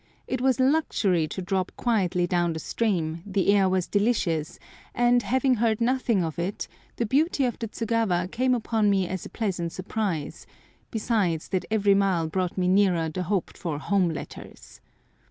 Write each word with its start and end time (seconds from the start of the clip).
It 0.25 0.41
was 0.41 0.59
luxury 0.59 1.27
to 1.27 1.43
drop 1.43 1.71
quietly 1.77 2.25
down 2.25 2.53
the 2.53 2.59
stream, 2.59 3.21
the 3.23 3.53
air 3.53 3.69
was 3.69 3.85
delicious, 3.85 4.57
and, 4.95 5.21
having 5.21 5.53
heard 5.57 5.79
nothing 5.79 6.23
of 6.23 6.39
it, 6.39 6.67
the 6.95 7.05
beauty 7.05 7.45
of 7.45 7.59
the 7.59 7.67
Tsugawa 7.67 8.27
came 8.27 8.55
upon 8.55 8.89
me 8.89 9.07
as 9.07 9.27
a 9.27 9.29
pleasant 9.29 9.71
surprise, 9.71 10.47
besides 10.89 11.49
that 11.49 11.65
every 11.69 11.93
mile 11.93 12.25
brought 12.27 12.57
me 12.57 12.67
nearer 12.67 13.09
the 13.09 13.21
hoped 13.21 13.55
for 13.59 13.77
home 13.77 14.09
letters. 14.09 14.81